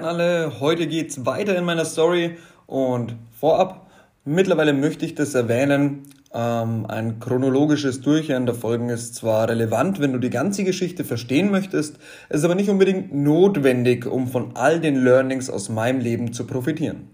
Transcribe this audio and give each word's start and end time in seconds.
an 0.00 0.06
alle, 0.06 0.60
heute 0.60 0.86
geht's 0.86 1.26
weiter 1.26 1.54
in 1.56 1.64
meiner 1.64 1.84
Story 1.84 2.38
und 2.66 3.16
vorab, 3.38 3.90
mittlerweile 4.24 4.72
möchte 4.72 5.04
ich 5.04 5.14
das 5.14 5.34
erwähnen, 5.34 6.04
ähm, 6.32 6.86
ein 6.88 7.20
chronologisches 7.20 8.00
Durchhören 8.00 8.46
der 8.46 8.54
Folgen 8.54 8.88
ist 8.88 9.14
zwar 9.14 9.50
relevant, 9.50 10.00
wenn 10.00 10.14
du 10.14 10.18
die 10.18 10.30
ganze 10.30 10.64
Geschichte 10.64 11.04
verstehen 11.04 11.50
möchtest, 11.50 11.98
ist 12.30 12.44
aber 12.44 12.54
nicht 12.54 12.70
unbedingt 12.70 13.12
notwendig, 13.14 14.06
um 14.06 14.26
von 14.26 14.52
all 14.54 14.80
den 14.80 15.04
Learnings 15.04 15.50
aus 15.50 15.68
meinem 15.68 16.00
Leben 16.00 16.32
zu 16.32 16.46
profitieren. 16.46 17.10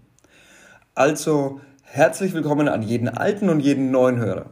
Also 0.95 1.59
herzlich 1.81 2.33
willkommen 2.33 2.69
an 2.69 2.83
jeden 2.83 3.09
alten 3.09 3.49
und 3.49 3.59
jeden 3.59 3.91
neuen 3.91 4.17
Hörer. 4.17 4.51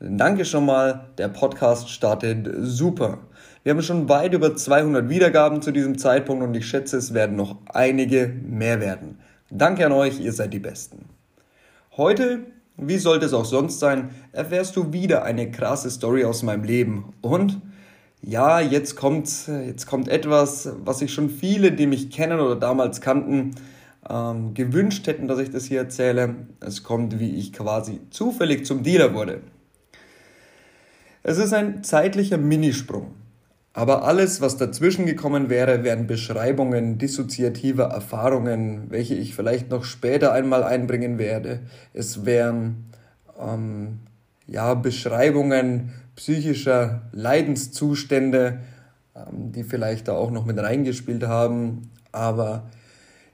Danke 0.00 0.44
schon 0.44 0.66
mal, 0.66 1.06
der 1.16 1.28
Podcast 1.28 1.88
startet 1.88 2.46
super. 2.58 3.20
Wir 3.64 3.72
haben 3.72 3.80
schon 3.80 4.10
weit 4.10 4.34
über 4.34 4.54
200 4.54 5.08
Wiedergaben 5.08 5.62
zu 5.62 5.72
diesem 5.72 5.96
Zeitpunkt 5.96 6.44
und 6.44 6.54
ich 6.54 6.66
schätze, 6.66 6.98
es 6.98 7.14
werden 7.14 7.34
noch 7.34 7.56
einige 7.72 8.30
mehr 8.46 8.78
werden. 8.78 9.20
Danke 9.50 9.86
an 9.86 9.92
euch, 9.92 10.20
ihr 10.20 10.34
seid 10.34 10.52
die 10.52 10.58
Besten. 10.58 11.06
Heute, 11.96 12.40
wie 12.76 12.98
sollte 12.98 13.24
es 13.24 13.32
auch 13.32 13.46
sonst 13.46 13.80
sein, 13.80 14.10
erfährst 14.32 14.76
du 14.76 14.92
wieder 14.92 15.24
eine 15.24 15.50
krasse 15.50 15.90
Story 15.90 16.26
aus 16.26 16.42
meinem 16.42 16.64
Leben. 16.64 17.14
Und 17.22 17.58
ja, 18.20 18.60
jetzt 18.60 18.96
kommt, 18.96 19.48
jetzt 19.48 19.86
kommt 19.86 20.08
etwas, 20.08 20.68
was 20.84 20.98
sich 20.98 21.14
schon 21.14 21.30
viele, 21.30 21.72
die 21.72 21.86
mich 21.86 22.10
kennen 22.10 22.40
oder 22.40 22.56
damals 22.56 23.00
kannten, 23.00 23.52
ähm, 24.10 24.52
gewünscht 24.52 25.06
hätten, 25.06 25.26
dass 25.26 25.38
ich 25.38 25.48
das 25.48 25.64
hier 25.64 25.78
erzähle. 25.78 26.34
Es 26.60 26.82
kommt, 26.82 27.18
wie 27.18 27.36
ich 27.36 27.54
quasi 27.54 28.02
zufällig 28.10 28.66
zum 28.66 28.82
Dealer 28.82 29.14
wurde. 29.14 29.40
Es 31.22 31.38
ist 31.38 31.54
ein 31.54 31.82
zeitlicher 31.82 32.36
Minisprung. 32.36 33.23
Aber 33.76 34.04
alles, 34.04 34.40
was 34.40 34.56
dazwischen 34.56 35.04
gekommen 35.04 35.50
wäre, 35.50 35.82
wären 35.82 36.06
Beschreibungen 36.06 36.96
dissoziativer 36.96 37.86
Erfahrungen, 37.86 38.84
welche 38.88 39.14
ich 39.14 39.34
vielleicht 39.34 39.68
noch 39.68 39.82
später 39.82 40.32
einmal 40.32 40.62
einbringen 40.62 41.18
werde. 41.18 41.58
Es 41.92 42.24
wären 42.24 42.84
ähm, 43.38 43.98
ja, 44.46 44.74
Beschreibungen 44.74 45.92
psychischer 46.14 47.02
Leidenszustände, 47.10 48.60
ähm, 49.16 49.50
die 49.50 49.64
vielleicht 49.64 50.06
da 50.06 50.12
auch 50.12 50.30
noch 50.30 50.46
mit 50.46 50.56
reingespielt 50.56 51.24
haben. 51.24 51.90
Aber 52.12 52.70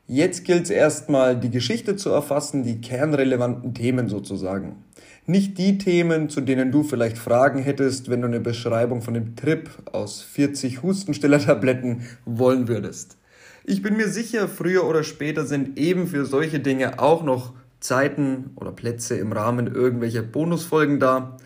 jetzt 0.06 0.46
gilt 0.46 0.64
es 0.64 0.70
erstmal, 0.70 1.38
die 1.38 1.50
Geschichte 1.50 1.96
zu 1.96 2.08
erfassen, 2.08 2.62
die 2.62 2.80
kernrelevanten 2.80 3.74
Themen 3.74 4.08
sozusagen. 4.08 4.76
Nicht 5.26 5.58
die 5.58 5.78
Themen, 5.78 6.28
zu 6.28 6.40
denen 6.40 6.72
du 6.72 6.82
vielleicht 6.82 7.18
Fragen 7.18 7.60
hättest, 7.60 8.10
wenn 8.10 8.22
du 8.22 8.26
eine 8.26 8.40
Beschreibung 8.40 9.02
von 9.02 9.14
dem 9.14 9.36
Trip 9.36 9.70
aus 9.92 10.22
40 10.22 10.82
Hustenstiller-Tabletten 10.82 12.02
wollen 12.24 12.68
würdest. 12.68 13.16
Ich 13.64 13.82
bin 13.82 13.96
mir 13.96 14.08
sicher, 14.08 14.48
früher 14.48 14.86
oder 14.86 15.04
später 15.04 15.44
sind 15.44 15.78
eben 15.78 16.06
für 16.06 16.24
solche 16.24 16.60
Dinge 16.60 16.98
auch 16.98 17.22
noch 17.22 17.52
Zeiten 17.78 18.50
oder 18.56 18.72
Plätze 18.72 19.16
im 19.16 19.32
Rahmen 19.32 19.72
irgendwelcher 19.72 20.22
Bonusfolgen 20.22 20.98
da 20.98 21.36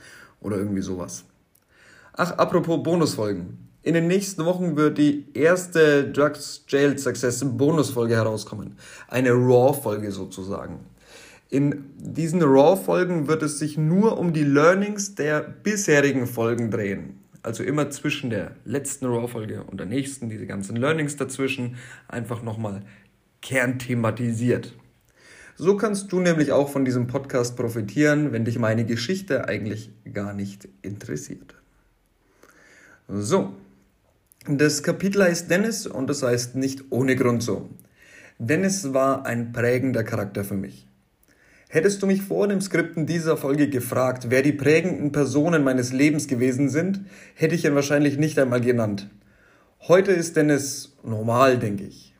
oder 0.40 0.56
irgendwie 0.56 0.82
sowas. 0.82 1.24
Ach, 2.12 2.32
apropos 2.38 2.82
Bonusfolgen. 2.82 3.58
In 3.82 3.94
den 3.94 4.06
nächsten 4.06 4.44
Wochen 4.44 4.76
wird 4.76 4.96
die 4.96 5.26
erste 5.34 6.10
Drugs 6.10 6.64
Jail 6.68 6.96
Success 6.96 7.44
Bonusfolge 7.44 8.14
herauskommen. 8.14 8.78
Eine 9.08 9.32
Raw-Folge 9.32 10.10
sozusagen. 10.10 10.80
In 11.54 11.84
diesen 11.98 12.42
RAW-Folgen 12.42 13.28
wird 13.28 13.44
es 13.44 13.60
sich 13.60 13.78
nur 13.78 14.18
um 14.18 14.32
die 14.32 14.42
Learnings 14.42 15.14
der 15.14 15.40
bisherigen 15.40 16.26
Folgen 16.26 16.72
drehen. 16.72 17.20
Also 17.44 17.62
immer 17.62 17.90
zwischen 17.90 18.28
der 18.28 18.56
letzten 18.64 19.06
RAW-Folge 19.06 19.62
und 19.62 19.78
der 19.78 19.86
nächsten, 19.86 20.28
diese 20.28 20.48
ganzen 20.48 20.74
Learnings 20.74 21.14
dazwischen, 21.14 21.76
einfach 22.08 22.42
nochmal 22.42 22.82
kernthematisiert. 23.40 24.74
So 25.54 25.76
kannst 25.76 26.10
du 26.10 26.18
nämlich 26.18 26.50
auch 26.50 26.70
von 26.70 26.84
diesem 26.84 27.06
Podcast 27.06 27.54
profitieren, 27.56 28.32
wenn 28.32 28.44
dich 28.44 28.58
meine 28.58 28.84
Geschichte 28.84 29.46
eigentlich 29.46 29.92
gar 30.12 30.32
nicht 30.32 30.68
interessiert. 30.82 31.54
So, 33.06 33.54
das 34.48 34.82
Kapitel 34.82 35.22
heißt 35.22 35.48
Dennis 35.48 35.86
und 35.86 36.08
das 36.08 36.24
heißt 36.24 36.56
nicht 36.56 36.86
ohne 36.90 37.14
Grund 37.14 37.44
so. 37.44 37.70
Dennis 38.40 38.92
war 38.92 39.24
ein 39.24 39.52
prägender 39.52 40.02
Charakter 40.02 40.42
für 40.42 40.56
mich. 40.56 40.88
Hättest 41.74 42.00
du 42.00 42.06
mich 42.06 42.22
vor 42.22 42.46
dem 42.46 42.60
Skripten 42.60 43.04
dieser 43.04 43.36
Folge 43.36 43.68
gefragt, 43.68 44.26
wer 44.28 44.42
die 44.42 44.52
prägenden 44.52 45.10
Personen 45.10 45.64
meines 45.64 45.92
Lebens 45.92 46.28
gewesen 46.28 46.68
sind, 46.68 47.00
hätte 47.34 47.56
ich 47.56 47.64
ihn 47.64 47.74
wahrscheinlich 47.74 48.16
nicht 48.16 48.38
einmal 48.38 48.60
genannt. 48.60 49.10
Heute 49.80 50.12
ist 50.12 50.36
Dennis 50.36 50.96
normal, 51.02 51.58
denke 51.58 51.82
ich. 51.82 52.14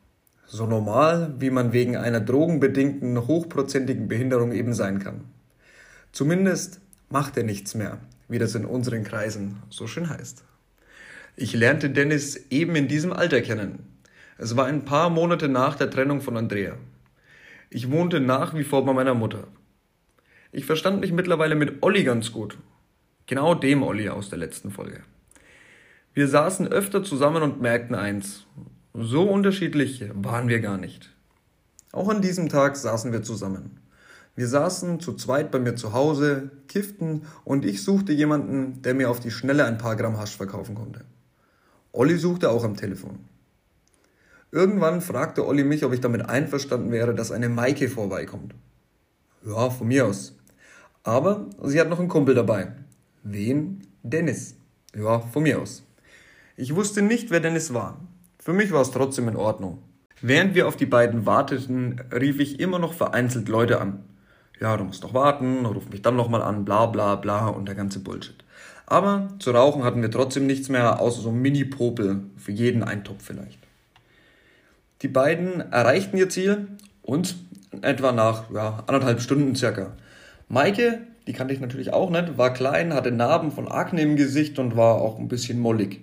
So 0.45 0.67
normal, 0.67 1.37
wie 1.39 1.51
man 1.51 1.73
wegen 1.73 1.97
einer 1.97 2.19
drogenbedingten 2.19 3.29
hochprozentigen 3.29 4.09
Behinderung 4.09 4.51
eben 4.51 4.75
sein 4.75 4.99
kann. 4.99 5.21
Zumindest 6.11 6.81
macht 7.09 7.37
er 7.37 7.45
nichts 7.45 7.77
mehr, 7.77 7.99
wie 8.29 8.41
das 8.41 8.57
in 8.57 8.65
unseren 8.65 9.05
Kreisen 9.05 9.63
so 9.71 9.87
schön 9.87 10.09
heißt. 10.09 10.43
Ich 11.37 11.55
lernte 11.55 11.91
Dennis 11.91 12.47
eben 12.51 12.75
in 12.75 12.89
diesem 12.89 13.13
Alter 13.13 13.41
kennen. 13.41 13.87
Es 14.37 14.57
war 14.57 14.67
ein 14.67 14.85
paar 14.85 15.11
Monate 15.11 15.49
nach 15.49 15.77
der 15.77 15.91
Trennung 15.91 16.23
von 16.23 16.37
Andrea. 16.37 16.77
Ich 17.75 17.91
wohnte 17.91 18.21
nach 18.21 18.55
wie 18.55 18.63
vor 18.63 18.85
bei 18.85 18.93
meiner 18.93 19.15
Mutter. 19.15 19.49
Ich 20.53 20.65
verstand 20.65 21.01
mich 21.01 21.11
mittlerweile 21.11 21.57
mit 21.57 21.83
Olli 21.83 22.05
ganz 22.05 22.31
gut. 22.31 22.57
Genau 23.27 23.57
dem 23.57 23.83
Olli 23.83 24.09
aus 24.11 24.31
der 24.31 24.39
letzten 24.39 24.71
Folge. 24.71 25.03
Wir 26.13 26.29
saßen 26.29 26.69
öfter 26.69 27.03
zusammen 27.03 27.43
und 27.43 27.61
merkten 27.61 27.97
eins. 27.97 28.47
So 28.93 29.29
unterschiedlich 29.29 30.05
waren 30.15 30.47
wir 30.47 30.61
gar 30.61 30.79
nicht. 30.79 31.11
Auch 31.91 32.09
an 32.09 32.23
diesem 32.23 32.49
Tag 32.49 32.77
saßen 32.77 33.11
wir 33.11 33.25
zusammen. 33.25 33.81
Wir 34.37 34.47
saßen 34.47 35.01
zu 35.01 35.15
zweit 35.15 35.51
bei 35.51 35.59
mir 35.59 35.75
zu 35.75 35.93
Hause, 35.93 36.53
kifften 36.69 37.23
und 37.43 37.65
ich 37.65 37.83
suchte 37.83 38.13
jemanden, 38.13 38.83
der 38.83 38.95
mir 38.95 39.11
auf 39.11 39.19
die 39.19 39.33
Schnelle 39.33 39.65
ein 39.65 39.79
paar 39.79 39.97
Gramm 39.97 40.17
Hasch 40.17 40.37
verkaufen 40.37 40.77
konnte. 40.77 41.05
Olli 41.91 42.19
suchte 42.19 42.51
auch 42.51 42.63
am 42.63 42.77
Telefon. 42.77 43.19
Irgendwann 44.55 45.01
fragte 45.01 45.45
Olli 45.49 45.65
mich, 45.65 45.85
ob 45.85 45.93
ich 45.93 46.01
damit 46.01 46.29
einverstanden 46.29 46.93
wäre, 46.93 47.13
dass 47.13 47.33
eine 47.33 47.49
Maike 47.49 47.89
vorbeikommt. 47.89 48.55
Ja, 49.45 49.69
von 49.69 49.89
mir 49.89 50.07
aus. 50.07 50.39
Aber 51.03 51.47
sie 51.65 51.81
hat 51.81 51.89
noch 51.89 51.99
einen 51.99 52.07
Kumpel 52.07 52.37
dabei. 52.37 52.69
Wen? 53.25 53.85
Dennis. 54.05 54.55
Ja, 54.95 55.19
von 55.19 55.43
mir 55.43 55.61
aus. 55.61 55.83
Ich 56.57 56.77
wusste 56.77 57.03
nicht, 57.03 57.33
wer 57.33 57.41
Dennis 57.41 57.75
war. 57.75 57.99
Für 58.39 58.53
mich 58.53 58.71
war 58.71 58.83
es 58.83 58.93
trotzdem 58.93 59.27
in 59.27 59.35
Ordnung. 59.35 59.83
Während 60.23 60.55
wir 60.55 60.69
auf 60.69 60.77
die 60.77 60.87
beiden 60.87 61.27
warteten, 61.27 62.01
rief 62.13 62.39
ich 62.39 62.61
immer 62.61 62.79
noch 62.79 62.93
vereinzelt 62.93 63.49
Leute 63.49 63.81
an. 63.81 64.05
Ja, 64.61 64.77
du 64.77 64.85
musst 64.85 65.03
doch 65.03 65.15
warten, 65.15 65.67
ruf 65.67 65.89
mich 65.91 66.03
dann 66.03 66.15
nochmal 66.15 66.43
an, 66.43 66.65
bla 66.65 66.87
bla 66.87 67.17
bla 67.17 67.49
und 67.49 67.67
der 67.67 67.75
ganze 67.75 67.99
Bullshit. 67.99 68.45
Aber 68.87 69.31
zu 69.41 69.51
rauchen 69.51 69.83
hatten 69.83 70.01
wir 70.01 70.13
trotzdem 70.13 70.47
nichts 70.47 70.69
mehr, 70.69 71.01
außer 71.01 71.23
so 71.23 71.33
Mini-Popel, 71.33 72.23
für 72.37 72.53
jeden 72.53 72.85
Eintopf 72.85 73.25
vielleicht. 73.25 73.64
Die 75.05 75.09
beiden 75.09 75.71
erreichten 75.71 76.17
ihr 76.17 76.31
Ziel 76.31 76.67
und 77.03 77.37
etwa 77.83 78.11
nach 78.11 78.51
ja, 78.51 78.83
anderthalb 78.87 79.21
Stunden 79.21 79.55
circa. 79.55 79.93
Maike, 80.49 81.01
die 81.27 81.35
kannte 81.35 81.53
ich 81.53 81.61
natürlich 81.61 81.93
auch 81.93 82.09
nicht, 82.09 82.39
war 82.39 82.55
klein, 82.55 82.95
hatte 82.95 83.11
Narben 83.11 83.53
von 83.53 83.69
Akne 83.69 84.01
im 84.01 84.17
Gesicht 84.17 84.59
und 84.59 84.79
war 84.79 85.03
auch 85.03 85.19
ein 85.19 85.29
bisschen 85.29 85.61
mollig. 85.61 86.01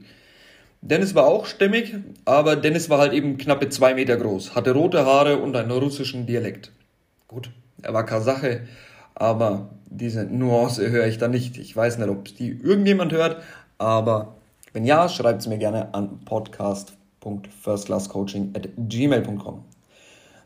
Dennis 0.81 1.15
war 1.15 1.25
auch 1.25 1.47
stämmig, 1.47 1.95
aber 2.25 2.55
Dennis 2.55 2.91
war 2.91 2.99
halt 2.99 3.13
eben 3.13 3.39
knappe 3.39 3.69
zwei 3.69 3.95
Meter 3.95 4.17
groß, 4.17 4.53
hatte 4.53 4.71
rote 4.71 5.03
Haare 5.03 5.39
und 5.39 5.55
einen 5.55 5.71
russischen 5.71 6.27
Dialekt. 6.27 6.71
Gut, 7.27 7.49
er 7.81 7.95
war 7.95 8.05
Kasache, 8.05 8.67
aber 9.15 9.71
diese 9.87 10.25
Nuance 10.25 10.91
höre 10.91 11.07
ich 11.07 11.17
da 11.17 11.27
nicht. 11.27 11.57
Ich 11.57 11.75
weiß 11.75 11.97
nicht, 11.97 12.07
ob 12.07 12.25
die 12.25 12.49
irgendjemand 12.49 13.13
hört, 13.13 13.41
aber 13.79 14.35
wenn 14.73 14.85
ja, 14.85 15.09
schreibt 15.09 15.41
es 15.41 15.47
mir 15.47 15.57
gerne 15.57 15.91
an 15.95 16.19
podcast 16.23 16.93
gmail.com. 18.89 19.63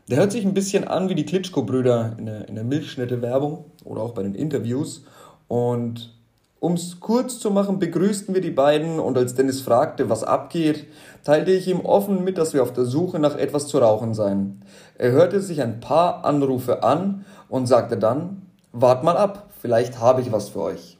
Der 0.08 0.18
hört 0.18 0.30
sich 0.30 0.44
ein 0.44 0.54
bisschen 0.54 0.86
an 0.86 1.08
wie 1.08 1.16
die 1.16 1.26
Klitschko-Brüder 1.26 2.14
in 2.18 2.26
der, 2.26 2.48
in 2.48 2.54
der 2.54 2.62
Milchschnitte-Werbung 2.64 3.64
oder 3.84 4.02
auch 4.02 4.12
bei 4.12 4.22
den 4.22 4.36
Interviews. 4.36 5.04
Und 5.48 6.14
um 6.60 6.74
es 6.74 7.00
kurz 7.00 7.40
zu 7.40 7.50
machen, 7.50 7.78
begrüßten 7.78 8.34
wir 8.34 8.40
die 8.40 8.50
beiden 8.50 9.00
und 9.00 9.18
als 9.18 9.34
Dennis 9.34 9.60
fragte, 9.60 10.08
was 10.08 10.22
abgeht, 10.22 10.86
teilte 11.24 11.50
ich 11.50 11.66
ihm 11.66 11.80
offen 11.80 12.24
mit, 12.24 12.38
dass 12.38 12.54
wir 12.54 12.62
auf 12.62 12.72
der 12.72 12.84
Suche 12.84 13.18
nach 13.18 13.36
etwas 13.36 13.66
zu 13.66 13.78
rauchen 13.78 14.14
seien. 14.14 14.64
Er 14.96 15.10
hörte 15.10 15.40
sich 15.40 15.60
ein 15.60 15.80
paar 15.80 16.24
Anrufe 16.24 16.82
an 16.82 17.24
und 17.48 17.66
sagte 17.66 17.96
dann, 17.96 18.42
wart 18.72 19.02
mal 19.02 19.16
ab, 19.16 19.50
vielleicht 19.60 19.98
habe 19.98 20.20
ich 20.20 20.32
was 20.32 20.50
für 20.50 20.60
euch. 20.60 20.98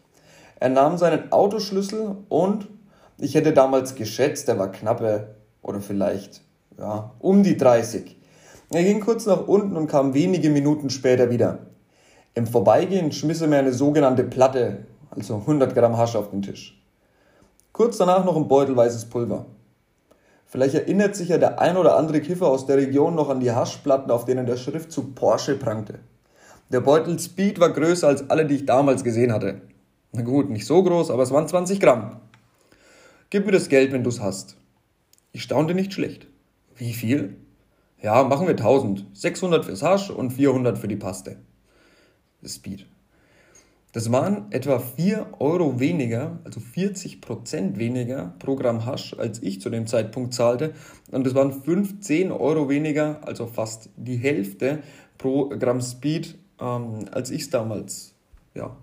Er 0.58 0.68
nahm 0.68 0.98
seinen 0.98 1.32
Autoschlüssel 1.32 2.16
und 2.28 2.66
ich 3.18 3.34
hätte 3.34 3.52
damals 3.52 3.94
geschätzt, 3.94 4.48
er 4.48 4.58
war 4.58 4.72
knappe 4.72 5.35
oder 5.66 5.80
vielleicht 5.80 6.42
ja, 6.78 7.12
um 7.18 7.42
die 7.42 7.56
30. 7.56 8.16
Er 8.70 8.82
ging 8.82 9.00
kurz 9.00 9.26
nach 9.26 9.46
unten 9.46 9.76
und 9.76 9.86
kam 9.86 10.14
wenige 10.14 10.50
Minuten 10.50 10.90
später 10.90 11.30
wieder. 11.30 11.58
Im 12.34 12.46
Vorbeigehen 12.46 13.12
schmiss 13.12 13.40
er 13.40 13.48
mir 13.48 13.58
eine 13.58 13.72
sogenannte 13.72 14.24
Platte, 14.24 14.86
also 15.10 15.36
100 15.36 15.74
Gramm 15.74 15.96
Hasch 15.96 16.16
auf 16.16 16.30
den 16.30 16.42
Tisch. 16.42 16.82
Kurz 17.72 17.96
danach 17.96 18.24
noch 18.24 18.36
ein 18.36 18.48
Beutel 18.48 18.76
weißes 18.76 19.06
Pulver. 19.06 19.46
Vielleicht 20.46 20.74
erinnert 20.74 21.16
sich 21.16 21.28
ja 21.28 21.38
der 21.38 21.60
ein 21.60 21.76
oder 21.76 21.96
andere 21.96 22.20
Kiffer 22.20 22.46
aus 22.46 22.66
der 22.66 22.76
Region 22.76 23.14
noch 23.14 23.28
an 23.28 23.40
die 23.40 23.50
Haschplatten, 23.50 24.10
auf 24.10 24.24
denen 24.24 24.46
der 24.46 24.56
Schriftzug 24.56 25.14
Porsche 25.14 25.56
prangte. 25.56 25.98
Der 26.70 26.80
Beutel 26.80 27.18
Speed 27.18 27.60
war 27.60 27.70
größer 27.70 28.08
als 28.08 28.30
alle, 28.30 28.46
die 28.46 28.56
ich 28.56 28.66
damals 28.66 29.02
gesehen 29.04 29.32
hatte. 29.32 29.60
Na 30.12 30.22
gut, 30.22 30.50
nicht 30.50 30.66
so 30.66 30.82
groß, 30.82 31.10
aber 31.10 31.22
es 31.22 31.30
waren 31.30 31.48
20 31.48 31.80
Gramm. 31.80 32.20
Gib 33.30 33.46
mir 33.46 33.52
das 33.52 33.68
Geld, 33.68 33.92
wenn 33.92 34.04
du's 34.04 34.20
hast. 34.20 34.56
Ich 35.36 35.42
staunte 35.42 35.74
nicht 35.74 35.92
schlecht. 35.92 36.28
Wie 36.76 36.94
viel? 36.94 37.36
Ja, 38.00 38.24
machen 38.24 38.46
wir 38.46 38.54
1000. 38.54 39.04
600 39.12 39.66
fürs 39.66 39.82
Hasch 39.82 40.08
und 40.08 40.30
400 40.30 40.78
für 40.78 40.88
die 40.88 40.96
Paste. 40.96 41.36
Speed. 42.42 42.86
Das 43.92 44.10
waren 44.10 44.50
etwa 44.50 44.78
4 44.78 45.34
Euro 45.38 45.78
weniger, 45.78 46.38
also 46.44 46.58
40 46.58 47.20
Prozent 47.20 47.78
weniger 47.78 48.32
pro 48.38 48.56
Gramm 48.56 48.86
Hasch, 48.86 49.12
als 49.18 49.42
ich 49.42 49.60
zu 49.60 49.68
dem 49.68 49.86
Zeitpunkt 49.86 50.32
zahlte. 50.32 50.72
Und 51.10 51.26
das 51.26 51.34
waren 51.34 51.52
15 51.52 52.32
Euro 52.32 52.70
weniger, 52.70 53.20
also 53.28 53.46
fast 53.46 53.90
die 53.98 54.16
Hälfte 54.16 54.78
pro 55.18 55.50
Gramm 55.50 55.82
Speed, 55.82 56.38
ähm, 56.58 57.10
als 57.10 57.30
ich 57.30 57.42
es 57.42 57.50
damals, 57.50 58.14
ja, 58.54 58.74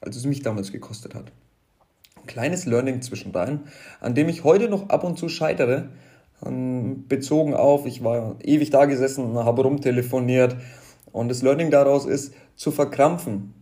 als 0.00 0.16
es 0.16 0.24
mich 0.24 0.40
damals 0.40 0.72
gekostet 0.72 1.14
hat. 1.14 1.32
Ein 2.22 2.26
kleines 2.26 2.66
Learning 2.66 3.02
zwischendrin, 3.02 3.60
an 4.00 4.14
dem 4.14 4.28
ich 4.28 4.44
heute 4.44 4.68
noch 4.68 4.88
ab 4.88 5.04
und 5.04 5.18
zu 5.18 5.28
scheitere, 5.28 5.88
ähm, 6.44 7.06
bezogen 7.08 7.54
auf, 7.54 7.84
ich 7.84 8.02
war 8.04 8.36
ewig 8.42 8.70
da 8.70 8.84
gesessen, 8.84 9.36
habe 9.38 9.62
rumtelefoniert 9.62 10.56
und 11.10 11.28
das 11.28 11.42
Learning 11.42 11.70
daraus 11.70 12.06
ist, 12.06 12.34
zu 12.56 12.70
verkrampfen 12.70 13.54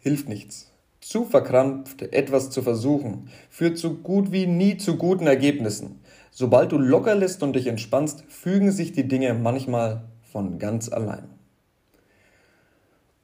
hilft 0.00 0.28
nichts. 0.28 0.72
Zu 1.00 1.24
verkrampft 1.24 2.02
etwas 2.02 2.50
zu 2.50 2.62
versuchen, 2.62 3.28
führt 3.50 3.78
so 3.78 3.94
gut 3.94 4.32
wie 4.32 4.46
nie 4.46 4.78
zu 4.78 4.96
guten 4.96 5.26
Ergebnissen. 5.26 6.00
Sobald 6.30 6.72
du 6.72 6.78
locker 6.78 7.14
lässt 7.14 7.42
und 7.42 7.54
dich 7.54 7.66
entspannst, 7.66 8.24
fügen 8.28 8.72
sich 8.72 8.92
die 8.92 9.06
Dinge 9.06 9.34
manchmal 9.34 10.04
von 10.32 10.58
ganz 10.58 10.88
allein. 10.88 11.28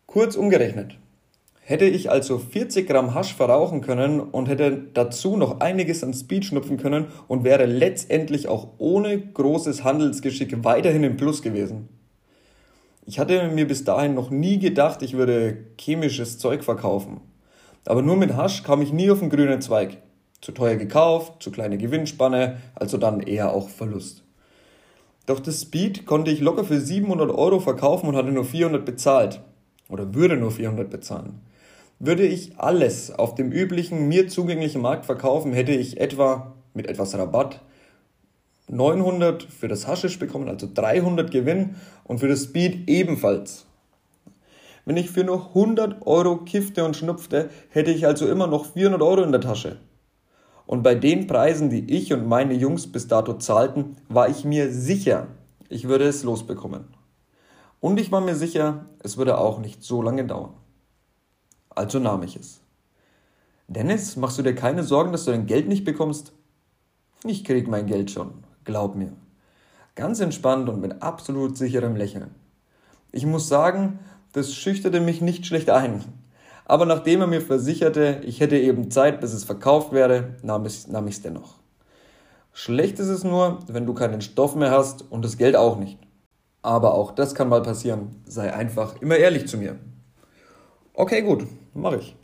Kurz 0.07 0.37
umgerechnet. 0.37 0.99
Hätte 1.67 1.87
ich 1.87 2.11
also 2.11 2.37
40 2.37 2.87
Gramm 2.87 3.15
Hasch 3.15 3.35
verrauchen 3.35 3.81
können 3.81 4.21
und 4.21 4.51
hätte 4.51 4.85
dazu 4.93 5.39
noch 5.39 5.61
einiges 5.61 6.05
an 6.05 6.13
Speed 6.13 6.45
schnupfen 6.45 6.77
können 6.77 7.07
und 7.27 7.43
wäre 7.43 7.65
letztendlich 7.65 8.49
auch 8.49 8.69
ohne 8.77 9.19
großes 9.19 9.83
Handelsgeschick 9.83 10.63
weiterhin 10.63 11.05
im 11.05 11.17
Plus 11.17 11.41
gewesen. 11.41 11.89
Ich 13.07 13.19
hatte 13.19 13.49
mir 13.49 13.67
bis 13.67 13.83
dahin 13.83 14.13
noch 14.13 14.29
nie 14.29 14.59
gedacht, 14.59 15.01
ich 15.01 15.15
würde 15.15 15.57
chemisches 15.81 16.39
Zeug 16.39 16.65
verkaufen. 16.65 17.23
Aber 17.87 18.03
nur 18.03 18.17
mit 18.17 18.37
Hasch 18.37 18.63
kam 18.63 18.83
ich 18.83 18.93
nie 18.93 19.11
auf 19.11 19.21
den 19.21 19.31
grünen 19.31 19.63
Zweig. 19.63 19.97
Zu 20.43 20.53
teuer 20.53 20.77
gekauft, 20.77 21.43
zu 21.43 21.51
kleine 21.51 21.79
Gewinnspanne, 21.79 22.59
also 22.75 22.99
dann 22.99 23.21
eher 23.21 23.55
auch 23.55 23.71
Verlust. 23.71 24.23
Doch 25.25 25.41
das 25.41 25.63
Speed 25.63 26.05
konnte 26.05 26.31
ich 26.31 26.41
locker 26.41 26.65
für 26.65 26.79
700 26.79 27.31
Euro 27.31 27.59
verkaufen 27.59 28.07
und 28.09 28.17
hatte 28.17 28.33
nur 28.33 28.45
400 28.45 28.85
bezahlt. 28.85 29.41
Oder 29.89 30.15
würde 30.15 30.37
nur 30.37 30.51
400 30.51 30.91
bezahlen. 30.91 31.41
Würde 32.07 32.27
ich 32.27 32.59
alles 32.59 33.11
auf 33.11 33.35
dem 33.35 33.51
üblichen, 33.51 34.09
mir 34.09 34.29
zugänglichen 34.29 34.83
Markt 34.83 35.07
verkaufen, 35.07 35.55
hätte 35.55 35.73
ich 35.73 35.99
etwa 35.99 36.55
mit 36.75 36.87
etwas 36.87 37.17
Rabatt 37.17 37.63
900 38.69 39.43
für 39.43 39.69
das 39.69 39.87
Haschisch 39.87 40.19
bekommen, 40.19 40.51
also 40.51 40.69
300 40.73 41.31
Gewinn 41.31 41.77
und 42.05 42.19
für 42.19 42.29
das 42.29 42.43
Speed 42.43 42.91
ebenfalls. 42.91 43.65
Wenn 44.85 44.99
ich 44.99 45.11
für 45.11 45.25
nur 45.25 45.47
100 45.47 46.07
Euro 46.07 46.37
kiffte 46.45 46.85
und 46.85 46.95
schnupfte, 46.95 47.49
hätte 47.71 47.91
ich 47.91 48.07
also 48.07 48.29
immer 48.29 48.49
noch 48.49 48.67
400 48.67 49.01
Euro 49.01 49.23
in 49.23 49.33
der 49.33 49.41
Tasche. 49.41 49.79
Und 50.67 50.83
bei 50.83 50.95
den 50.95 51.27
Preisen, 51.27 51.71
die 51.71 51.91
ich 51.91 52.13
und 52.13 52.29
meine 52.29 52.53
Jungs 52.53 52.87
bis 52.87 53.09
dato 53.09 53.33
zahlten, 53.39 53.97
war 54.11 54.29
ich 54.29 54.45
mir 54.45 54.71
sicher, 54.71 55.29
ich 55.71 55.89
würde 55.89 56.05
es 56.05 56.23
losbekommen. 56.23 56.85
Und 57.81 57.99
ich 57.99 58.13
war 58.13 58.21
mir 58.21 58.35
sicher, 58.35 58.85
es 59.03 59.17
würde 59.17 59.39
auch 59.39 59.59
nicht 59.59 59.83
so 59.83 60.03
lange 60.03 60.27
dauern. 60.27 60.53
Also 61.75 61.99
nahm 61.99 62.23
ich 62.23 62.37
es. 62.37 62.61
Dennis, 63.67 64.17
machst 64.17 64.39
du 64.39 64.43
dir 64.43 64.55
keine 64.55 64.85
Sorgen, 64.85 65.13
dass 65.13 65.25
du 65.25 65.31
dein 65.31 65.47
Geld 65.47 65.69
nicht 65.69 65.85
bekommst? 65.85 66.33
Ich 67.25 67.45
krieg 67.45 67.67
mein 67.67 67.87
Geld 67.87 68.11
schon, 68.11 68.45
glaub 68.65 68.95
mir. 68.95 69.13
Ganz 69.95 70.21
entspannt 70.21 70.69
und 70.69 70.81
mit 70.81 71.03
absolut 71.03 71.57
sicherem 71.57 71.97
Lächeln. 71.97 72.35
Ich 73.13 73.25
muss 73.25 73.49
sagen, 73.49 74.01
das 74.33 74.55
schüchterte 74.55 75.01
mich 75.01 75.21
nicht 75.21 75.47
schlecht 75.47 75.71
ein. 75.71 76.05
Aber 76.67 76.87
nachdem 76.87 77.21
er 77.21 77.27
mir 77.27 77.41
versicherte, 77.41 78.21
ich 78.25 78.41
hätte 78.41 78.59
eben 78.59 78.91
Zeit, 78.91 79.21
bis 79.21 79.33
es 79.33 79.45
verkauft 79.45 79.93
werde, 79.93 80.37
nahm 80.43 80.67
ich 80.67 80.75
es 80.75 80.89
nahm 80.89 81.09
dennoch. 81.23 81.55
Schlecht 82.53 82.99
ist 82.99 83.09
es 83.09 83.25
nur, 83.25 83.61
wenn 83.67 83.87
du 83.87 83.95
keinen 83.95 84.21
Stoff 84.21 84.55
mehr 84.55 84.71
hast 84.71 85.11
und 85.11 85.25
das 85.25 85.39
Geld 85.39 85.57
auch 85.57 85.79
nicht. 85.79 85.99
Aber 86.63 86.95
auch 86.95 87.13
das 87.13 87.35
kann 87.35 87.49
mal 87.49 87.63
passieren. 87.63 88.23
Sei 88.27 88.53
einfach 88.53 89.01
immer 89.03 89.17
ehrlich 89.17 89.47
zu 89.49 89.59
mir. 89.59 89.77
Okay, 90.95 91.23
gut, 91.23 91.47
mache 91.75 91.97
ich. 91.97 92.17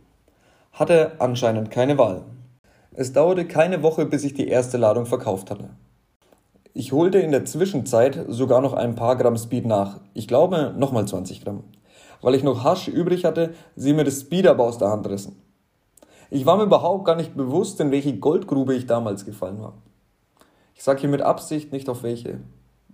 Hatte 0.73 1.13
anscheinend 1.19 1.71
keine 1.71 1.99
Wahl. 1.99 2.23
Es 2.93 3.13
dauerte 3.13 3.47
keine 3.47 3.83
Woche, 3.83 4.07
bis 4.07 4.25
ich 4.25 4.35
die 4.35 4.49
erste 4.49 4.77
Ladung 4.77 5.07
verkauft 5.07 5.51
hatte. 5.51 5.71
Ich 6.73 6.93
holte 6.93 7.19
in 7.19 7.33
der 7.33 7.45
Zwischenzeit 7.45 8.27
sogar 8.29 8.61
noch 8.61 8.75
ein 8.75 8.95
paar 8.95 9.17
Gramm 9.17 9.37
Speed 9.37 9.67
nach. 9.67 10.01
Ich 10.15 10.29
glaube 10.29 10.75
nochmal 10.77 11.07
20 11.07 11.45
Gramm. 11.45 11.65
Weil 12.23 12.35
ich 12.35 12.43
noch 12.43 12.65
Hasch 12.65 12.89
übrig 12.89 13.25
hatte, 13.25 13.55
sie 13.77 13.93
mir 13.93 14.05
das 14.05 14.21
Speed 14.21 14.47
aber 14.47 14.65
aus 14.65 14.79
der 14.79 14.91
Hand 14.91 15.09
rissen. 15.09 15.37
Ich 16.31 16.47
war 16.47 16.57
mir 16.57 16.65
überhaupt 16.65 17.05
gar 17.05 17.17
nicht 17.17 17.37
bewusst, 17.37 17.81
in 17.81 17.91
welche 17.91 18.17
Goldgrube 18.17 18.75
ich 18.75 18.87
damals 18.87 19.25
gefallen 19.25 19.61
war. 19.61 19.75
Ich 20.77 20.85
sage 20.85 21.01
hier 21.01 21.11
mit 21.11 21.23
Absicht 21.23 21.73
nicht 21.73 21.89
auf 21.89 22.03
welche 22.05 22.41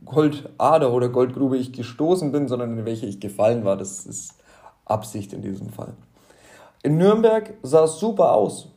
Goldader 0.05 0.93
oder 0.93 1.09
Goldgrube 1.09 1.57
ich 1.57 1.73
gestoßen 1.73 2.33
bin, 2.33 2.49
sondern 2.49 2.79
in 2.79 2.85
welche 2.87 3.07
ich 3.07 3.21
gefallen 3.21 3.65
war. 3.65 3.77
Das 3.77 4.07
ist 4.07 4.35
Absicht 4.85 5.33
in 5.33 5.43
diesem 5.43 5.69
Fall. 5.69 5.95
In 6.87 6.99
Nürnberg 6.99 7.55
sah 7.65 7.85
es 7.85 7.99
super 7.99 8.33
aus. 8.33 8.69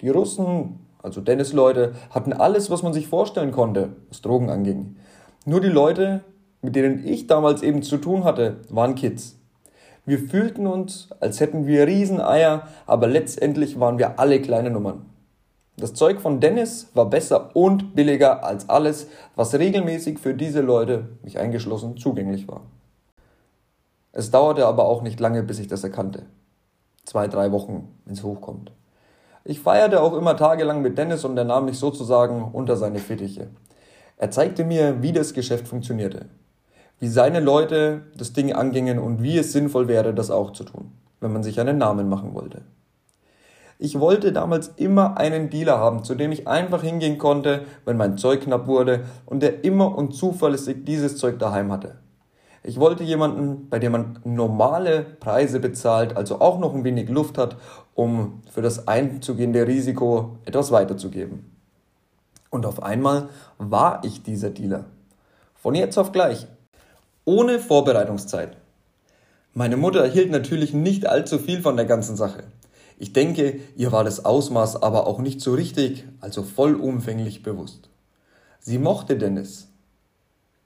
Die 0.00 0.08
Russen 0.08 0.80
also 1.02 1.20
Dennis-Leute, 1.20 1.94
hatten 2.10 2.32
alles, 2.32 2.70
was 2.70 2.82
man 2.82 2.92
sich 2.92 3.08
vorstellen 3.08 3.52
konnte, 3.52 3.90
was 4.08 4.20
Drogen 4.20 4.50
anging. 4.50 4.96
Nur 5.44 5.60
die 5.60 5.68
Leute, 5.68 6.22
mit 6.62 6.76
denen 6.76 7.06
ich 7.06 7.26
damals 7.26 7.62
eben 7.62 7.82
zu 7.82 7.98
tun 7.98 8.24
hatte, 8.24 8.56
waren 8.68 8.94
Kids. 8.94 9.36
Wir 10.04 10.18
fühlten 10.18 10.66
uns, 10.66 11.08
als 11.20 11.40
hätten 11.40 11.66
wir 11.66 11.86
Rieseneier, 11.86 12.68
aber 12.86 13.06
letztendlich 13.06 13.78
waren 13.78 13.98
wir 13.98 14.18
alle 14.18 14.40
kleine 14.40 14.70
Nummern. 14.70 15.06
Das 15.76 15.94
Zeug 15.94 16.20
von 16.20 16.40
Dennis 16.40 16.90
war 16.94 17.08
besser 17.08 17.54
und 17.54 17.94
billiger 17.94 18.44
als 18.44 18.68
alles, 18.68 19.08
was 19.36 19.54
regelmäßig 19.54 20.18
für 20.18 20.34
diese 20.34 20.60
Leute, 20.60 21.08
mich 21.22 21.38
eingeschlossen, 21.38 21.96
zugänglich 21.96 22.48
war. 22.48 22.62
Es 24.12 24.30
dauerte 24.30 24.66
aber 24.66 24.84
auch 24.84 25.02
nicht 25.02 25.20
lange, 25.20 25.42
bis 25.42 25.58
ich 25.58 25.68
das 25.68 25.84
erkannte. 25.84 26.26
Zwei, 27.04 27.28
drei 27.28 27.52
Wochen, 27.52 27.88
wenn 28.04 28.14
es 28.14 28.22
hochkommt. 28.22 28.72
Ich 29.44 29.60
feierte 29.60 30.02
auch 30.02 30.14
immer 30.14 30.36
tagelang 30.36 30.82
mit 30.82 30.98
Dennis 30.98 31.24
und 31.24 31.36
er 31.36 31.44
nahm 31.44 31.64
mich 31.64 31.78
sozusagen 31.78 32.50
unter 32.52 32.76
seine 32.76 32.98
Fittiche. 32.98 33.48
Er 34.16 34.30
zeigte 34.30 34.64
mir, 34.64 35.02
wie 35.02 35.12
das 35.12 35.32
Geschäft 35.32 35.66
funktionierte, 35.66 36.26
wie 36.98 37.08
seine 37.08 37.40
Leute 37.40 38.02
das 38.16 38.34
Ding 38.34 38.52
angingen 38.52 38.98
und 38.98 39.22
wie 39.22 39.38
es 39.38 39.52
sinnvoll 39.52 39.88
wäre, 39.88 40.12
das 40.12 40.30
auch 40.30 40.52
zu 40.52 40.64
tun, 40.64 40.92
wenn 41.20 41.32
man 41.32 41.42
sich 41.42 41.58
einen 41.58 41.78
Namen 41.78 42.08
machen 42.08 42.34
wollte. 42.34 42.62
Ich 43.78 43.98
wollte 43.98 44.30
damals 44.30 44.68
immer 44.76 45.16
einen 45.16 45.48
Dealer 45.48 45.78
haben, 45.78 46.04
zu 46.04 46.14
dem 46.14 46.32
ich 46.32 46.46
einfach 46.46 46.82
hingehen 46.82 47.16
konnte, 47.16 47.62
wenn 47.86 47.96
mein 47.96 48.18
Zeug 48.18 48.42
knapp 48.42 48.66
wurde 48.66 49.04
und 49.24 49.42
der 49.42 49.64
immer 49.64 49.96
und 49.96 50.14
zuverlässig 50.14 50.84
dieses 50.84 51.16
Zeug 51.16 51.38
daheim 51.38 51.72
hatte. 51.72 51.94
Ich 52.62 52.78
wollte 52.78 53.04
jemanden, 53.04 53.68
bei 53.70 53.78
dem 53.78 53.92
man 53.92 54.18
normale 54.24 55.02
Preise 55.18 55.60
bezahlt, 55.60 56.16
also 56.16 56.40
auch 56.40 56.58
noch 56.58 56.74
ein 56.74 56.84
wenig 56.84 57.08
Luft 57.08 57.38
hat, 57.38 57.56
um 57.94 58.42
für 58.50 58.60
das 58.60 58.86
einzugehende 58.86 59.66
Risiko 59.66 60.36
etwas 60.44 60.70
weiterzugeben. 60.70 61.50
Und 62.50 62.66
auf 62.66 62.82
einmal 62.82 63.28
war 63.58 64.02
ich 64.04 64.22
dieser 64.22 64.50
Dealer. 64.50 64.84
Von 65.54 65.74
jetzt 65.74 65.96
auf 65.96 66.12
gleich. 66.12 66.46
Ohne 67.24 67.60
Vorbereitungszeit. 67.60 68.56
Meine 69.54 69.76
Mutter 69.76 70.06
hielt 70.06 70.30
natürlich 70.30 70.74
nicht 70.74 71.06
allzu 71.06 71.38
viel 71.38 71.62
von 71.62 71.76
der 71.76 71.86
ganzen 71.86 72.16
Sache. 72.16 72.44
Ich 72.98 73.14
denke, 73.14 73.60
ihr 73.76 73.92
war 73.92 74.04
das 74.04 74.26
Ausmaß 74.26 74.82
aber 74.82 75.06
auch 75.06 75.18
nicht 75.18 75.40
so 75.40 75.54
richtig, 75.54 76.04
also 76.20 76.42
vollumfänglich 76.42 77.42
bewusst. 77.42 77.88
Sie 78.58 78.78
mochte 78.78 79.16
Dennis, 79.16 79.69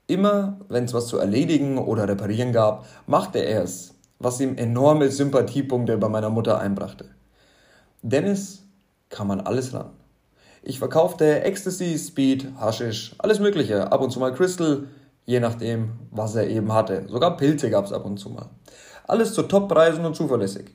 Immer, 0.07 0.61
wenn 0.69 0.85
es 0.85 0.93
was 0.93 1.07
zu 1.07 1.19
erledigen 1.19 1.79
oder 1.79 2.07
reparieren 2.07 2.53
gab, 2.53 2.87
machte 3.07 3.39
er 3.39 3.63
es, 3.63 3.95
was 4.19 4.41
ihm 4.41 4.57
enorme 4.59 5.11
Sympathiepunkte 5.11 5.97
bei 5.97 6.09
meiner 6.11 6.29
Mutter 6.29 6.59
einbrachte. 6.59 7.07
Dennis 8.03 8.65
kam 9.09 9.31
an 9.31 9.41
alles 9.41 9.73
ran. 9.73 9.91
Ich 10.63 10.79
verkaufte 10.79 11.43
Ecstasy, 11.43 11.99
Speed, 11.99 12.49
Haschisch, 12.59 13.15
alles 13.19 13.41
Mögliche, 13.41 13.93
ab 13.93 14.03
und 14.03 14.11
zu 14.11 14.21
mal 14.21 14.35
Crystal, 14.35 14.85
je 15.25 15.41
nachdem, 15.41 15.93
was 16.11 16.35
er 16.35 16.49
eben 16.49 16.73
hatte. 16.73 17.07
Sogar 17.09 17.37
Pilze 17.39 17.71
gab 17.71 17.87
es 17.87 17.93
ab 17.93 18.05
und 18.05 18.19
zu 18.19 18.29
mal. 18.29 18.51
Alles 19.07 19.33
zu 19.33 19.43
Toppreisen 19.43 20.05
und 20.05 20.17
zuverlässig. 20.17 20.75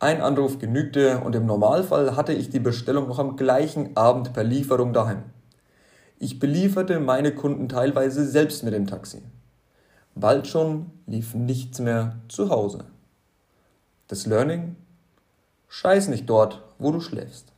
Ein 0.00 0.22
Anruf 0.22 0.58
genügte 0.58 1.18
und 1.18 1.34
im 1.34 1.44
Normalfall 1.44 2.16
hatte 2.16 2.32
ich 2.32 2.50
die 2.50 2.60
Bestellung 2.60 3.08
noch 3.08 3.18
am 3.18 3.36
gleichen 3.36 3.96
Abend 3.96 4.32
per 4.32 4.44
Lieferung 4.44 4.92
daheim. 4.92 5.24
Ich 6.20 6.40
belieferte 6.40 6.98
meine 6.98 7.32
Kunden 7.32 7.68
teilweise 7.68 8.26
selbst 8.26 8.64
mit 8.64 8.74
dem 8.74 8.88
Taxi. 8.88 9.22
Bald 10.16 10.48
schon 10.48 10.86
lief 11.06 11.34
nichts 11.34 11.78
mehr 11.78 12.16
zu 12.28 12.50
Hause. 12.50 12.84
Das 14.08 14.26
Learning? 14.26 14.74
Scheiß 15.68 16.08
nicht 16.08 16.28
dort, 16.28 16.62
wo 16.78 16.90
du 16.90 17.00
schläfst. 17.00 17.52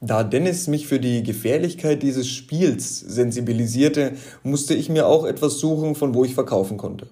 Da 0.00 0.24
Dennis 0.24 0.68
mich 0.68 0.86
für 0.86 1.00
die 1.00 1.22
Gefährlichkeit 1.22 2.02
dieses 2.02 2.28
Spiels 2.28 2.98
sensibilisierte, 2.98 4.14
musste 4.42 4.74
ich 4.74 4.88
mir 4.88 5.06
auch 5.06 5.26
etwas 5.26 5.58
suchen, 5.58 5.94
von 5.94 6.14
wo 6.14 6.24
ich 6.24 6.34
verkaufen 6.34 6.78
konnte. 6.78 7.08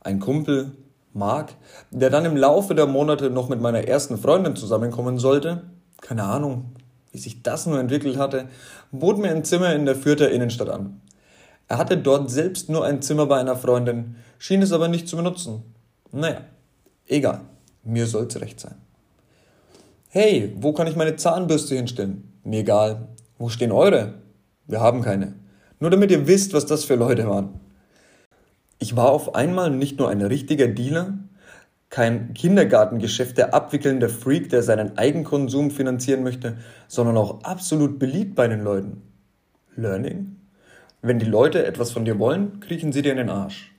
Ein 0.00 0.18
Kumpel, 0.18 0.72
Mark, 1.12 1.54
der 1.90 2.10
dann 2.10 2.24
im 2.24 2.36
Laufe 2.36 2.74
der 2.74 2.86
Monate 2.86 3.28
noch 3.28 3.48
mit 3.50 3.60
meiner 3.60 3.86
ersten 3.86 4.16
Freundin 4.16 4.56
zusammenkommen 4.56 5.18
sollte, 5.18 5.62
keine 6.00 6.24
Ahnung, 6.24 6.72
wie 7.14 7.18
sich 7.18 7.42
das 7.44 7.64
nur 7.66 7.78
entwickelt 7.78 8.18
hatte, 8.18 8.48
bot 8.90 9.18
mir 9.18 9.30
ein 9.30 9.44
Zimmer 9.44 9.72
in 9.72 9.86
der 9.86 9.94
Fürther 9.94 10.32
Innenstadt 10.32 10.68
an. 10.68 11.00
Er 11.68 11.78
hatte 11.78 11.96
dort 11.96 12.28
selbst 12.28 12.68
nur 12.68 12.84
ein 12.84 13.02
Zimmer 13.02 13.26
bei 13.26 13.38
einer 13.38 13.56
Freundin, 13.56 14.16
schien 14.36 14.62
es 14.62 14.72
aber 14.72 14.88
nicht 14.88 15.08
zu 15.08 15.16
benutzen. 15.16 15.62
Naja, 16.10 16.40
egal, 17.06 17.42
mir 17.84 18.06
soll's 18.06 18.38
recht 18.40 18.58
sein. 18.58 18.74
Hey, 20.08 20.54
wo 20.56 20.72
kann 20.72 20.88
ich 20.88 20.96
meine 20.96 21.14
Zahnbürste 21.14 21.76
hinstellen? 21.76 22.32
Mir 22.42 22.60
egal. 22.60 23.08
Wo 23.38 23.48
stehen 23.48 23.70
eure? 23.72 24.14
Wir 24.66 24.80
haben 24.80 25.00
keine. 25.00 25.34
Nur 25.78 25.90
damit 25.90 26.10
ihr 26.10 26.26
wisst, 26.26 26.52
was 26.52 26.66
das 26.66 26.84
für 26.84 26.96
Leute 26.96 27.28
waren. 27.28 27.60
Ich 28.80 28.96
war 28.96 29.10
auf 29.10 29.36
einmal 29.36 29.70
nicht 29.70 30.00
nur 30.00 30.08
ein 30.08 30.20
richtiger 30.20 30.66
Dealer, 30.66 31.18
kein 31.94 32.34
Kindergartengeschäfte 32.34 33.54
abwickelnder 33.54 34.08
Freak, 34.08 34.48
der 34.48 34.64
seinen 34.64 34.98
Eigenkonsum 34.98 35.70
finanzieren 35.70 36.24
möchte, 36.24 36.56
sondern 36.88 37.16
auch 37.16 37.44
absolut 37.44 38.00
beliebt 38.00 38.34
bei 38.34 38.48
den 38.48 38.64
Leuten. 38.64 39.02
Learning? 39.76 40.34
Wenn 41.02 41.20
die 41.20 41.24
Leute 41.24 41.64
etwas 41.64 41.92
von 41.92 42.04
dir 42.04 42.18
wollen, 42.18 42.58
kriechen 42.58 42.90
sie 42.90 43.02
dir 43.02 43.12
in 43.12 43.18
den 43.18 43.30
Arsch. 43.30 43.72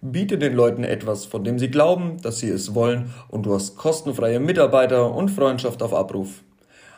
Biete 0.00 0.38
den 0.38 0.54
Leuten 0.54 0.82
etwas, 0.82 1.24
von 1.24 1.44
dem 1.44 1.60
sie 1.60 1.70
glauben, 1.70 2.20
dass 2.20 2.40
sie 2.40 2.48
es 2.48 2.74
wollen, 2.74 3.14
und 3.28 3.46
du 3.46 3.54
hast 3.54 3.76
kostenfreie 3.76 4.40
Mitarbeiter 4.40 5.14
und 5.14 5.28
Freundschaft 5.28 5.84
auf 5.84 5.94
Abruf. 5.94 6.42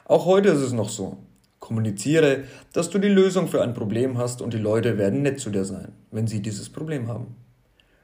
Auch 0.07 0.25
heute 0.25 0.49
ist 0.49 0.63
es 0.63 0.73
noch 0.73 0.89
so. 0.89 1.19
Kommuniziere, 1.61 2.45
dass 2.73 2.89
du 2.89 2.99
die 2.99 3.09
Lösung 3.09 3.49
für 3.49 3.63
ein 3.63 3.75
Problem 3.75 4.17
hast 4.17 4.41
und 4.41 4.55
die 4.55 4.59
Leute 4.59 4.97
werden 4.97 5.21
nett 5.21 5.41
zu 5.41 5.51
dir 5.51 5.67
sein, 5.67 5.93
wenn 6.11 6.27
sie 6.27 6.41
dieses 6.41 6.71
Problem 6.71 7.09
haben. 7.09 7.37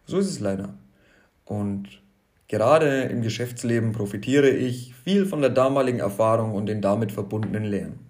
So 0.05 0.19
ist 0.19 0.29
es 0.29 0.41
leider. 0.41 0.75
Und 1.47 2.03
gerade 2.51 3.03
im 3.03 3.23
Geschäftsleben 3.23 3.93
profitiere 3.93 4.51
ich 4.51 4.93
viel 5.05 5.25
von 5.25 5.41
der 5.41 5.51
damaligen 5.51 6.01
Erfahrung 6.01 6.53
und 6.53 6.67
den 6.67 6.83
damit 6.83 7.13
verbundenen 7.13 7.63
Lehren. 7.65 8.01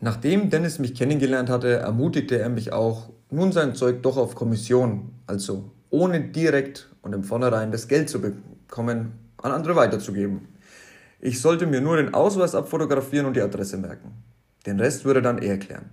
Nachdem 0.00 0.48
Dennis 0.48 0.78
mich 0.78 0.94
kennengelernt 0.94 1.50
hatte, 1.50 1.74
ermutigte 1.74 2.38
er 2.38 2.48
mich 2.48 2.72
auch, 2.72 3.10
nun 3.30 3.52
sein 3.52 3.74
Zeug 3.74 4.02
doch 4.02 4.16
auf 4.16 4.34
Kommission, 4.34 5.10
also 5.26 5.70
ohne 5.90 6.22
direkt 6.22 6.88
und 7.02 7.12
im 7.12 7.24
Vornherein 7.24 7.70
das 7.70 7.88
Geld 7.88 8.08
zu 8.08 8.22
bekommen, 8.22 9.12
an 9.36 9.52
andere 9.52 9.76
weiterzugeben. 9.76 10.48
Ich 11.20 11.42
sollte 11.42 11.66
mir 11.66 11.82
nur 11.82 11.98
den 11.98 12.14
Ausweis 12.14 12.54
abfotografieren 12.54 13.26
und 13.26 13.36
die 13.36 13.42
Adresse 13.42 13.76
merken. 13.76 14.12
Den 14.64 14.80
Rest 14.80 15.04
würde 15.04 15.20
dann 15.20 15.36
er 15.36 15.58
klären. 15.58 15.90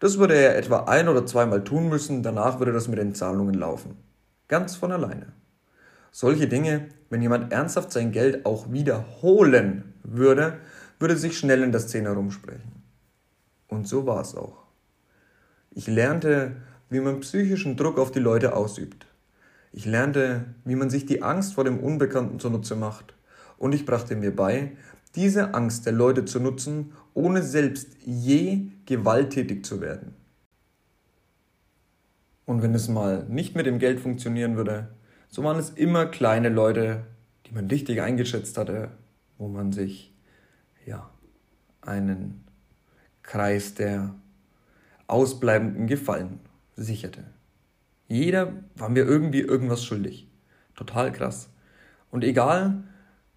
Das 0.00 0.18
würde 0.18 0.34
er 0.34 0.58
etwa 0.58 0.84
ein 0.84 1.08
oder 1.08 1.26
zweimal 1.26 1.62
tun 1.62 1.88
müssen, 1.88 2.24
danach 2.24 2.58
würde 2.58 2.72
das 2.72 2.88
mit 2.88 2.98
den 2.98 3.14
Zahlungen 3.14 3.54
laufen. 3.54 4.09
Ganz 4.50 4.74
von 4.74 4.90
alleine. 4.90 5.28
Solche 6.10 6.48
Dinge, 6.48 6.88
wenn 7.08 7.22
jemand 7.22 7.52
ernsthaft 7.52 7.92
sein 7.92 8.10
Geld 8.10 8.44
auch 8.44 8.72
wiederholen 8.72 9.94
würde, 10.02 10.58
würde 10.98 11.16
sich 11.16 11.38
schnell 11.38 11.62
in 11.62 11.70
der 11.70 11.80
Szene 11.80 12.10
rumsprechen. 12.10 12.82
Und 13.68 13.86
so 13.86 14.06
war 14.06 14.20
es 14.20 14.34
auch. 14.34 14.64
Ich 15.70 15.86
lernte, 15.86 16.56
wie 16.88 16.98
man 16.98 17.20
psychischen 17.20 17.76
Druck 17.76 17.96
auf 17.96 18.10
die 18.10 18.18
Leute 18.18 18.56
ausübt. 18.56 19.06
Ich 19.70 19.86
lernte, 19.86 20.46
wie 20.64 20.74
man 20.74 20.90
sich 20.90 21.06
die 21.06 21.22
Angst 21.22 21.54
vor 21.54 21.62
dem 21.62 21.78
Unbekannten 21.78 22.40
zunutze 22.40 22.74
macht. 22.74 23.14
Und 23.56 23.72
ich 23.72 23.86
brachte 23.86 24.16
mir 24.16 24.34
bei, 24.34 24.72
diese 25.14 25.54
Angst 25.54 25.86
der 25.86 25.92
Leute 25.92 26.24
zu 26.24 26.40
nutzen, 26.40 26.92
ohne 27.14 27.44
selbst 27.44 27.86
je 28.04 28.62
gewalttätig 28.84 29.64
zu 29.64 29.80
werden. 29.80 30.16
Und 32.50 32.62
wenn 32.62 32.74
es 32.74 32.88
mal 32.88 33.26
nicht 33.28 33.54
mit 33.54 33.66
dem 33.66 33.78
Geld 33.78 34.00
funktionieren 34.00 34.56
würde, 34.56 34.88
so 35.28 35.44
waren 35.44 35.56
es 35.56 35.70
immer 35.70 36.06
kleine 36.06 36.48
Leute, 36.48 37.04
die 37.46 37.52
man 37.52 37.68
richtig 37.68 38.02
eingeschätzt 38.02 38.58
hatte, 38.58 38.90
wo 39.38 39.46
man 39.46 39.70
sich, 39.70 40.12
ja, 40.84 41.08
einen 41.80 42.42
Kreis 43.22 43.74
der 43.74 44.16
ausbleibenden 45.06 45.86
Gefallen 45.86 46.40
sicherte. 46.74 47.22
Jeder 48.08 48.52
war 48.74 48.88
mir 48.88 49.04
irgendwie 49.04 49.42
irgendwas 49.42 49.84
schuldig. 49.84 50.28
Total 50.74 51.12
krass. 51.12 51.50
Und 52.10 52.24
egal, 52.24 52.82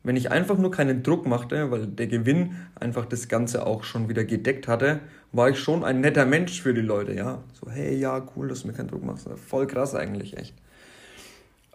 wenn 0.03 0.17
ich 0.17 0.31
einfach 0.31 0.57
nur 0.57 0.72
keinen 0.72 1.01
Druck 1.01 1.25
machte, 1.25 1.72
weil 1.72 1.88
der 1.88 2.07
Gewinn 2.07 2.55
einfach 2.79 3.05
das 3.05 3.27
Ganze 3.27 3.65
auch 3.65 3.83
schon 3.83 4.10
wieder 4.10 4.25
gedeckt 4.25 4.67
hatte, 4.67 5.00
war 5.31 5.50
ich 5.50 5.60
schon 5.60 5.83
ein 5.83 6.01
netter 6.01 6.25
Mensch 6.25 6.62
für 6.62 6.74
die 6.74 6.81
Leute, 6.81 7.13
ja. 7.13 7.43
So, 7.53 7.72
hey, 7.72 7.98
ja, 7.98 8.25
cool, 8.36 8.50
dass 8.50 8.62
du 8.62 8.67
mir 8.67 8.74
keinen 8.74 8.89
Druck 8.89 9.03
machst. 9.03 9.27
Voll 9.48 9.67
krass 9.67 9.95
eigentlich, 9.95 10.38
echt. 10.38 10.53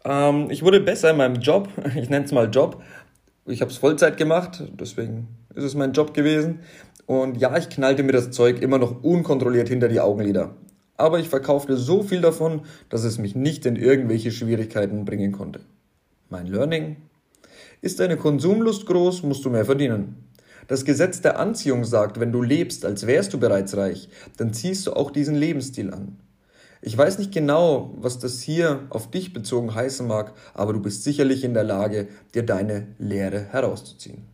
Ähm, 0.04 0.50
ich 0.50 0.62
wurde 0.62 0.80
besser 0.80 1.10
in 1.10 1.16
meinem 1.16 1.36
Job, 1.36 1.68
ich 1.96 2.10
nenne 2.10 2.24
es 2.24 2.32
mal 2.32 2.48
Job. 2.50 2.82
Ich 3.46 3.62
habe 3.62 3.70
es 3.70 3.78
Vollzeit 3.78 4.18
gemacht, 4.18 4.62
deswegen 4.78 5.28
ist 5.54 5.64
es 5.64 5.74
mein 5.74 5.92
Job 5.92 6.12
gewesen. 6.12 6.60
Und 7.06 7.38
ja, 7.38 7.56
ich 7.56 7.70
knallte 7.70 8.02
mir 8.02 8.12
das 8.12 8.30
Zeug 8.30 8.60
immer 8.60 8.76
noch 8.76 9.02
unkontrolliert 9.02 9.68
hinter 9.68 9.88
die 9.88 10.00
Augenlider. 10.00 10.54
Aber 10.98 11.18
ich 11.18 11.30
verkaufte 11.30 11.78
so 11.78 12.02
viel 12.02 12.20
davon, 12.20 12.62
dass 12.90 13.04
es 13.04 13.16
mich 13.16 13.34
nicht 13.34 13.64
in 13.64 13.76
irgendwelche 13.76 14.32
Schwierigkeiten 14.32 15.06
bringen 15.06 15.32
konnte. 15.32 15.60
Mein 16.28 16.46
Learning? 16.46 16.96
Ist 17.80 18.00
deine 18.00 18.16
Konsumlust 18.16 18.86
groß, 18.86 19.22
musst 19.22 19.44
du 19.44 19.50
mehr 19.50 19.64
verdienen. 19.64 20.28
Das 20.66 20.84
Gesetz 20.84 21.20
der 21.20 21.38
Anziehung 21.38 21.84
sagt, 21.84 22.20
wenn 22.20 22.32
du 22.32 22.42
lebst, 22.42 22.84
als 22.84 23.06
wärst 23.06 23.32
du 23.32 23.38
bereits 23.38 23.76
reich, 23.76 24.08
dann 24.36 24.52
ziehst 24.52 24.86
du 24.86 24.92
auch 24.92 25.10
diesen 25.10 25.34
Lebensstil 25.34 25.92
an. 25.94 26.18
Ich 26.82 26.96
weiß 26.96 27.18
nicht 27.18 27.32
genau, 27.32 27.94
was 27.98 28.18
das 28.18 28.40
hier 28.40 28.86
auf 28.90 29.10
dich 29.10 29.32
bezogen 29.32 29.74
heißen 29.74 30.06
mag, 30.06 30.34
aber 30.54 30.72
du 30.72 30.80
bist 30.80 31.04
sicherlich 31.04 31.42
in 31.42 31.54
der 31.54 31.64
Lage, 31.64 32.08
dir 32.34 32.44
deine 32.44 32.88
Lehre 32.98 33.44
herauszuziehen. 33.44 34.24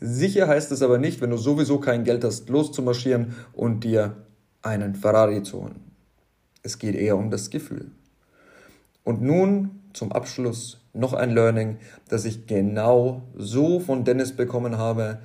Sicher 0.00 0.48
heißt 0.48 0.72
es 0.72 0.82
aber 0.82 0.98
nicht, 0.98 1.20
wenn 1.20 1.30
du 1.30 1.36
sowieso 1.36 1.78
kein 1.78 2.04
Geld 2.04 2.24
hast, 2.24 2.48
loszumarschieren 2.48 3.36
und 3.52 3.84
dir 3.84 4.16
einen 4.60 4.94
Ferrari 4.94 5.42
zu 5.42 5.62
holen. 5.62 5.80
Es 6.62 6.78
geht 6.78 6.96
eher 6.96 7.16
um 7.16 7.30
das 7.30 7.50
Gefühl. 7.50 7.90
Und 9.04 9.22
nun 9.22 9.82
zum 9.92 10.12
Abschluss 10.12 10.80
noch 10.94 11.12
ein 11.12 11.30
Learning, 11.30 11.76
das 12.08 12.24
ich 12.24 12.46
genau 12.46 13.22
so 13.36 13.80
von 13.80 14.04
Dennis 14.04 14.34
bekommen 14.34 14.78
habe. 14.78 15.18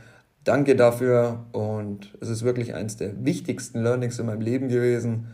Danke 0.43 0.75
dafür 0.75 1.45
und 1.51 2.17
es 2.21 2.29
ist 2.29 2.43
wirklich 2.43 2.73
eines 2.73 2.97
der 2.97 3.23
wichtigsten 3.23 3.83
Learnings 3.83 4.17
in 4.19 4.25
meinem 4.25 4.41
Leben 4.41 4.67
gewesen. 4.67 5.27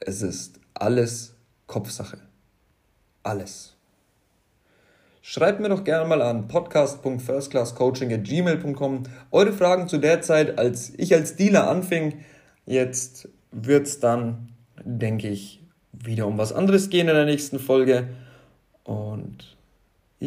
Es 0.00 0.22
ist 0.22 0.58
alles 0.72 1.34
Kopfsache. 1.66 2.16
Alles. 3.22 3.76
Schreibt 5.20 5.60
mir 5.60 5.68
doch 5.70 5.84
gerne 5.84 6.06
mal 6.06 6.20
an 6.20 6.48
podcast.firstclasscoaching.gmail.com 6.48 9.04
eure 9.30 9.52
Fragen 9.52 9.86
zu 9.88 9.98
der 9.98 10.20
Zeit, 10.20 10.58
als 10.58 10.92
ich 10.98 11.14
als 11.14 11.36
Dealer 11.36 11.70
anfing. 11.70 12.24
Jetzt 12.66 13.28
wird 13.50 13.86
es 13.86 14.00
dann, 14.00 14.48
denke 14.84 15.28
ich, 15.28 15.62
wieder 15.92 16.26
um 16.26 16.36
was 16.36 16.52
anderes 16.52 16.90
gehen 16.90 17.08
in 17.08 17.14
der 17.14 17.24
nächsten 17.24 17.58
Folge. 17.58 18.08
Und 18.82 19.53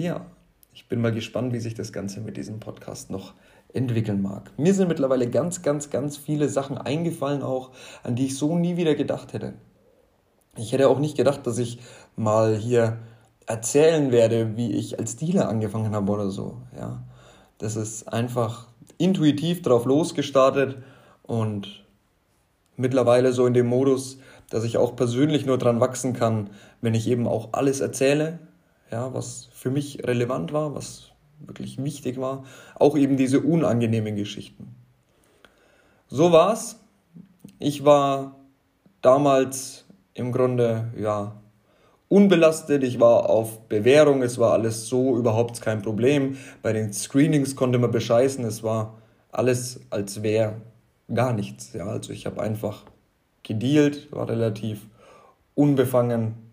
ja, 0.01 0.25
ich 0.73 0.87
bin 0.87 1.01
mal 1.01 1.11
gespannt, 1.11 1.53
wie 1.53 1.59
sich 1.59 1.73
das 1.73 1.91
Ganze 1.91 2.21
mit 2.21 2.37
diesem 2.37 2.59
Podcast 2.59 3.09
noch 3.09 3.33
entwickeln 3.73 4.21
mag. 4.21 4.51
Mir 4.57 4.73
sind 4.73 4.87
mittlerweile 4.87 5.29
ganz, 5.29 5.61
ganz, 5.61 5.89
ganz 5.89 6.17
viele 6.17 6.49
Sachen 6.49 6.77
eingefallen 6.77 7.41
auch, 7.41 7.71
an 8.03 8.15
die 8.15 8.27
ich 8.27 8.37
so 8.37 8.57
nie 8.57 8.77
wieder 8.77 8.95
gedacht 8.95 9.33
hätte. 9.33 9.53
Ich 10.55 10.71
hätte 10.71 10.89
auch 10.89 10.99
nicht 10.99 11.17
gedacht, 11.17 11.45
dass 11.45 11.57
ich 11.57 11.79
mal 12.15 12.55
hier 12.55 12.97
erzählen 13.45 14.11
werde, 14.11 14.57
wie 14.57 14.71
ich 14.73 14.99
als 14.99 15.15
Dealer 15.15 15.49
angefangen 15.49 15.95
habe 15.95 16.11
oder 16.11 16.29
so. 16.29 16.57
Ja, 16.77 17.03
das 17.57 17.75
ist 17.75 18.11
einfach 18.11 18.67
intuitiv 18.97 19.61
drauf 19.61 19.85
losgestartet 19.85 20.77
und 21.23 21.85
mittlerweile 22.75 23.33
so 23.33 23.45
in 23.45 23.53
dem 23.53 23.67
Modus, 23.67 24.19
dass 24.49 24.63
ich 24.63 24.77
auch 24.77 24.95
persönlich 24.95 25.45
nur 25.45 25.57
dran 25.57 25.79
wachsen 25.79 26.13
kann, 26.13 26.49
wenn 26.81 26.93
ich 26.93 27.07
eben 27.07 27.27
auch 27.27 27.49
alles 27.53 27.79
erzähle, 27.79 28.39
ja, 28.91 29.13
was 29.13 29.49
für 29.51 29.69
mich 29.69 30.05
relevant 30.05 30.53
war, 30.53 30.75
was 30.75 31.11
wirklich 31.39 31.83
wichtig 31.83 32.19
war, 32.19 32.43
auch 32.75 32.97
eben 32.97 33.17
diese 33.17 33.41
unangenehmen 33.41 34.15
Geschichten. 34.15 34.75
So 36.07 36.31
war's. 36.31 36.79
Ich 37.59 37.85
war 37.85 38.35
damals 39.01 39.85
im 40.13 40.31
Grunde 40.31 40.91
ja 40.97 41.41
unbelastet, 42.09 42.83
ich 42.83 42.99
war 42.99 43.29
auf 43.29 43.67
Bewährung, 43.67 44.21
es 44.21 44.37
war 44.37 44.53
alles 44.53 44.87
so 44.87 45.17
überhaupt 45.17 45.61
kein 45.61 45.81
Problem. 45.81 46.37
Bei 46.61 46.71
den 46.71 46.93
Screenings 46.93 47.55
konnte 47.55 47.79
man 47.79 47.91
bescheißen, 47.91 48.45
es 48.45 48.63
war 48.63 48.97
alles 49.31 49.81
als 49.89 50.23
wäre 50.23 50.61
gar 51.13 51.33
nichts. 51.33 51.73
Ja, 51.73 51.87
also 51.87 52.13
ich 52.13 52.25
habe 52.25 52.41
einfach 52.41 52.85
gedealt, 53.43 54.11
war 54.11 54.29
relativ 54.29 54.87
unbefangen 55.55 56.46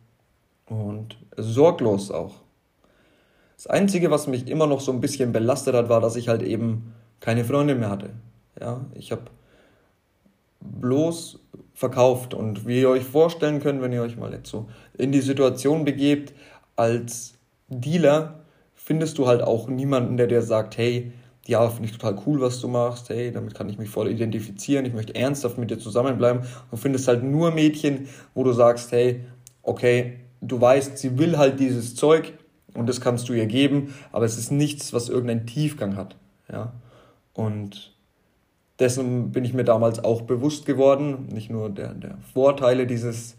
und 0.66 1.16
sorglos 1.36 2.10
auch. 2.10 2.34
Das 3.56 3.66
Einzige, 3.66 4.10
was 4.10 4.26
mich 4.26 4.48
immer 4.48 4.66
noch 4.66 4.80
so 4.80 4.92
ein 4.92 5.00
bisschen 5.00 5.32
belastet 5.32 5.74
hat, 5.74 5.88
war, 5.88 6.00
dass 6.00 6.16
ich 6.16 6.28
halt 6.28 6.42
eben 6.42 6.92
keine 7.20 7.44
Freunde 7.44 7.74
mehr 7.74 7.90
hatte. 7.90 8.10
Ja, 8.60 8.84
ich 8.94 9.12
habe 9.12 9.22
bloß 10.60 11.40
verkauft 11.74 12.34
und 12.34 12.66
wie 12.66 12.80
ihr 12.80 12.88
euch 12.88 13.04
vorstellen 13.04 13.60
könnt, 13.60 13.82
wenn 13.82 13.92
ihr 13.92 14.02
euch 14.02 14.16
mal 14.16 14.32
jetzt 14.32 14.50
so 14.50 14.68
in 14.96 15.12
die 15.12 15.20
Situation 15.20 15.84
begebt, 15.84 16.32
als 16.76 17.34
Dealer 17.68 18.40
findest 18.74 19.18
du 19.18 19.26
halt 19.26 19.42
auch 19.42 19.68
niemanden, 19.68 20.16
der 20.16 20.26
dir 20.26 20.42
sagt, 20.42 20.76
hey, 20.76 21.12
ja, 21.46 21.68
finde 21.68 21.90
ich 21.90 21.96
total 21.96 22.18
cool, 22.26 22.40
was 22.40 22.60
du 22.60 22.68
machst, 22.68 23.10
hey, 23.10 23.30
damit 23.32 23.54
kann 23.54 23.68
ich 23.68 23.78
mich 23.78 23.90
voll 23.90 24.08
identifizieren, 24.08 24.86
ich 24.86 24.94
möchte 24.94 25.14
ernsthaft 25.14 25.58
mit 25.58 25.70
dir 25.70 25.78
zusammenbleiben. 25.78 26.42
Du 26.70 26.76
findest 26.76 27.06
halt 27.08 27.22
nur 27.22 27.50
Mädchen, 27.50 28.08
wo 28.34 28.44
du 28.44 28.52
sagst, 28.52 28.92
hey, 28.92 29.24
okay, 29.62 30.20
du 30.48 30.60
weißt, 30.60 30.98
sie 30.98 31.18
will 31.18 31.38
halt 31.38 31.60
dieses 31.60 31.94
Zeug 31.94 32.34
und 32.74 32.88
das 32.88 33.00
kannst 33.00 33.28
du 33.28 33.32
ihr 33.32 33.46
geben, 33.46 33.94
aber 34.12 34.24
es 34.24 34.38
ist 34.38 34.50
nichts, 34.50 34.92
was 34.92 35.08
irgendeinen 35.08 35.46
Tiefgang 35.46 35.96
hat, 35.96 36.16
ja. 36.50 36.72
Und 37.32 37.94
dessen 38.78 39.32
bin 39.32 39.44
ich 39.44 39.54
mir 39.54 39.64
damals 39.64 40.02
auch 40.02 40.22
bewusst 40.22 40.66
geworden, 40.66 41.26
nicht 41.32 41.50
nur 41.50 41.70
der, 41.70 41.94
der 41.94 42.18
Vorteile 42.32 42.86
dieses 42.86 43.36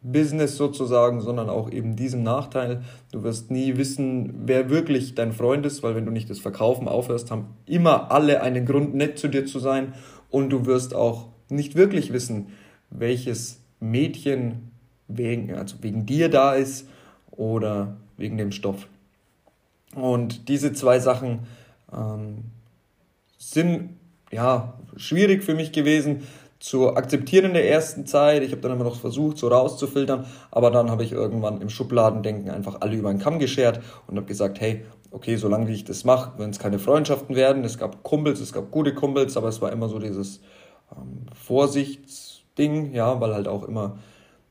Business 0.00 0.56
sozusagen, 0.56 1.20
sondern 1.20 1.50
auch 1.50 1.70
eben 1.70 1.96
diesem 1.96 2.22
Nachteil. 2.22 2.82
Du 3.10 3.24
wirst 3.24 3.50
nie 3.50 3.76
wissen, 3.76 4.46
wer 4.46 4.70
wirklich 4.70 5.14
dein 5.14 5.32
Freund 5.32 5.66
ist, 5.66 5.82
weil 5.82 5.96
wenn 5.96 6.06
du 6.06 6.12
nicht 6.12 6.30
das 6.30 6.38
Verkaufen 6.38 6.86
aufhörst, 6.86 7.30
haben 7.30 7.46
immer 7.66 8.12
alle 8.12 8.40
einen 8.42 8.64
Grund, 8.64 8.94
nett 8.94 9.18
zu 9.18 9.28
dir 9.28 9.44
zu 9.44 9.58
sein 9.58 9.94
und 10.30 10.50
du 10.50 10.66
wirst 10.66 10.94
auch 10.94 11.28
nicht 11.48 11.74
wirklich 11.74 12.12
wissen, 12.12 12.48
welches 12.90 13.60
Mädchen 13.80 14.70
wegen, 15.08 15.54
also 15.54 15.76
wegen 15.80 16.06
dir 16.06 16.28
da 16.28 16.54
ist 16.54 16.86
oder 17.30 17.96
wegen 18.16 18.36
dem 18.38 18.52
Stoff. 18.52 18.86
Und 19.94 20.48
diese 20.48 20.72
zwei 20.72 20.98
Sachen 20.98 21.40
ähm, 21.92 22.44
sind 23.38 23.96
ja 24.30 24.74
schwierig 24.96 25.42
für 25.42 25.54
mich 25.54 25.72
gewesen, 25.72 26.22
zu 26.60 26.96
akzeptieren 26.96 27.46
in 27.46 27.54
der 27.54 27.70
ersten 27.70 28.04
Zeit. 28.04 28.42
Ich 28.42 28.50
habe 28.50 28.60
dann 28.60 28.72
immer 28.72 28.84
noch 28.84 29.00
versucht, 29.00 29.38
so 29.38 29.48
rauszufiltern, 29.48 30.26
aber 30.50 30.70
dann 30.70 30.90
habe 30.90 31.04
ich 31.04 31.12
irgendwann 31.12 31.60
im 31.60 31.70
Schubladendenken 31.70 32.50
einfach 32.50 32.80
alle 32.80 32.96
über 32.96 33.10
den 33.10 33.20
Kamm 33.20 33.38
geschert 33.38 33.80
und 34.08 34.16
habe 34.16 34.26
gesagt, 34.26 34.60
hey, 34.60 34.84
okay, 35.10 35.36
solange 35.36 35.70
ich 35.70 35.84
das 35.84 36.04
mache, 36.04 36.32
wenn 36.38 36.50
es 36.50 36.58
keine 36.58 36.78
Freundschaften 36.78 37.36
werden, 37.36 37.64
es 37.64 37.78
gab 37.78 38.02
Kumpels, 38.02 38.40
es 38.40 38.52
gab 38.52 38.70
gute 38.70 38.94
Kumpels, 38.94 39.36
aber 39.36 39.48
es 39.48 39.62
war 39.62 39.72
immer 39.72 39.88
so 39.88 39.98
dieses 39.98 40.40
ähm, 40.94 41.26
Vorsichtsding, 41.32 42.92
ja, 42.92 43.20
weil 43.20 43.34
halt 43.34 43.46
auch 43.46 43.62
immer 43.62 43.98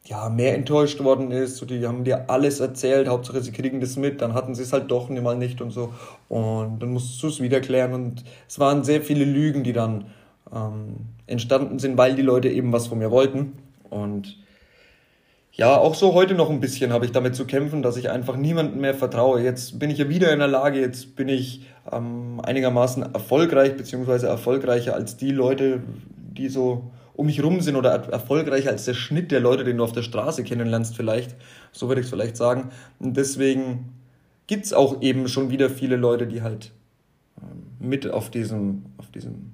ja, 0.07 0.29
mehr 0.29 0.55
enttäuscht 0.55 1.03
worden 1.03 1.31
ist. 1.31 1.57
So, 1.57 1.65
die 1.65 1.85
haben 1.85 2.03
dir 2.03 2.29
alles 2.29 2.59
erzählt, 2.59 3.07
Hauptsache 3.07 3.41
sie 3.41 3.51
kriegen 3.51 3.81
das 3.81 3.97
mit, 3.97 4.21
dann 4.21 4.33
hatten 4.33 4.55
sie 4.55 4.63
es 4.63 4.73
halt 4.73 4.89
doch 4.89 5.09
mal 5.09 5.35
nicht 5.35 5.61
und 5.61 5.71
so. 5.71 5.93
Und 6.29 6.79
dann 6.79 6.93
musst 6.93 7.21
du 7.21 7.27
es 7.27 7.41
wieder 7.41 7.59
klären. 7.59 7.93
Und 7.93 8.23
es 8.47 8.59
waren 8.59 8.83
sehr 8.83 9.01
viele 9.01 9.25
Lügen, 9.25 9.63
die 9.63 9.73
dann 9.73 10.05
ähm, 10.53 10.95
entstanden 11.25 11.79
sind, 11.79 11.97
weil 11.97 12.15
die 12.15 12.21
Leute 12.21 12.49
eben 12.49 12.71
was 12.71 12.87
von 12.87 12.99
mir 12.99 13.11
wollten. 13.11 13.53
Und 13.89 14.37
ja, 15.51 15.75
auch 15.75 15.95
so 15.95 16.13
heute 16.13 16.35
noch 16.35 16.49
ein 16.49 16.59
bisschen 16.59 16.93
habe 16.93 17.05
ich 17.05 17.11
damit 17.11 17.35
zu 17.35 17.45
kämpfen, 17.45 17.81
dass 17.81 17.97
ich 17.97 18.09
einfach 18.09 18.37
niemandem 18.37 18.79
mehr 18.79 18.93
vertraue. 18.93 19.41
Jetzt 19.41 19.79
bin 19.79 19.89
ich 19.89 19.97
ja 19.97 20.07
wieder 20.07 20.31
in 20.31 20.39
der 20.39 20.47
Lage, 20.47 20.79
jetzt 20.79 21.15
bin 21.15 21.27
ich 21.27 21.65
ähm, 21.91 22.39
einigermaßen 22.43 23.13
erfolgreich, 23.13 23.75
beziehungsweise 23.75 24.27
erfolgreicher 24.27 24.93
als 24.93 25.17
die 25.17 25.31
Leute, 25.31 25.81
die 26.37 26.47
so 26.47 26.91
um 27.17 27.25
mich 27.25 27.43
rum 27.43 27.59
sind 27.61 27.75
oder 27.75 27.89
erfolgreicher 27.89 28.69
als 28.69 28.85
der 28.85 28.93
Schnitt 28.93 29.31
der 29.31 29.39
Leute, 29.39 29.63
den 29.63 29.77
du 29.77 29.83
auf 29.83 29.91
der 29.91 30.03
Straße 30.03 30.43
kennenlernst 30.43 30.95
vielleicht. 30.95 31.35
So 31.71 31.87
würde 31.89 31.99
ich 31.99 32.05
es 32.05 32.11
vielleicht 32.11 32.37
sagen. 32.37 32.69
Und 32.99 33.17
deswegen 33.17 33.93
gibt 34.45 34.65
es 34.65 34.73
auch 34.73 35.01
eben 35.01 35.27
schon 35.27 35.49
wieder 35.49 35.69
viele 35.69 35.95
Leute, 35.95 36.27
die 36.27 36.43
halt 36.43 36.71
ähm, 37.41 37.63
mit 37.79 38.09
auf 38.09 38.29
diesem, 38.29 38.85
auf 38.97 39.09
diesem 39.09 39.51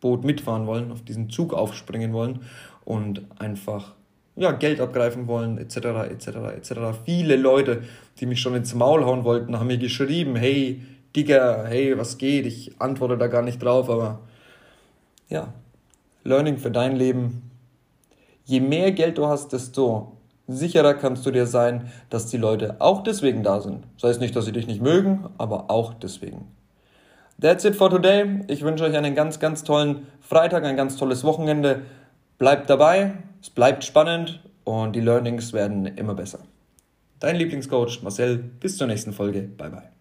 Boot 0.00 0.24
mitfahren 0.24 0.66
wollen, 0.66 0.90
auf 0.90 1.02
diesen 1.02 1.30
Zug 1.30 1.54
aufspringen 1.54 2.12
wollen 2.12 2.40
und 2.84 3.22
einfach 3.38 3.94
ja, 4.34 4.50
Geld 4.50 4.80
abgreifen 4.80 5.28
wollen, 5.28 5.58
etc., 5.58 5.76
etc., 6.10 6.28
etc. 6.56 6.72
Viele 7.04 7.36
Leute, 7.36 7.82
die 8.18 8.26
mich 8.26 8.40
schon 8.40 8.56
ins 8.56 8.74
Maul 8.74 9.04
hauen 9.04 9.22
wollten, 9.22 9.60
haben 9.60 9.68
mir 9.68 9.78
geschrieben, 9.78 10.34
hey, 10.34 10.82
Digga, 11.14 11.66
hey, 11.66 11.96
was 11.96 12.18
geht? 12.18 12.46
Ich 12.46 12.80
antworte 12.80 13.16
da 13.16 13.28
gar 13.28 13.42
nicht 13.42 13.62
drauf, 13.62 13.88
aber 13.88 14.20
ja, 15.28 15.52
Learning 16.24 16.58
für 16.58 16.70
dein 16.70 16.96
Leben. 16.96 17.50
Je 18.44 18.60
mehr 18.60 18.92
Geld 18.92 19.18
du 19.18 19.26
hast, 19.26 19.52
desto 19.52 20.16
sicherer 20.48 20.94
kannst 20.94 21.24
du 21.26 21.30
dir 21.30 21.46
sein, 21.46 21.90
dass 22.10 22.26
die 22.26 22.36
Leute 22.36 22.76
auch 22.80 23.02
deswegen 23.02 23.42
da 23.42 23.60
sind. 23.60 23.84
Das 24.00 24.10
heißt 24.10 24.20
nicht, 24.20 24.34
dass 24.34 24.44
sie 24.44 24.52
dich 24.52 24.66
nicht 24.66 24.82
mögen, 24.82 25.26
aber 25.38 25.70
auch 25.70 25.94
deswegen. 25.94 26.46
That's 27.40 27.64
it 27.64 27.74
for 27.74 27.90
today. 27.90 28.40
Ich 28.48 28.62
wünsche 28.62 28.84
euch 28.84 28.96
einen 28.96 29.14
ganz, 29.14 29.40
ganz 29.40 29.64
tollen 29.64 30.06
Freitag, 30.20 30.64
ein 30.64 30.76
ganz 30.76 30.96
tolles 30.96 31.24
Wochenende. 31.24 31.82
Bleibt 32.38 32.70
dabei, 32.70 33.14
es 33.40 33.50
bleibt 33.50 33.84
spannend 33.84 34.40
und 34.64 34.94
die 34.94 35.00
Learnings 35.00 35.52
werden 35.52 35.86
immer 35.86 36.14
besser. 36.14 36.40
Dein 37.18 37.36
Lieblingscoach 37.36 38.02
Marcel, 38.02 38.36
bis 38.38 38.76
zur 38.76 38.86
nächsten 38.86 39.12
Folge. 39.12 39.42
Bye 39.42 39.70
bye. 39.70 39.91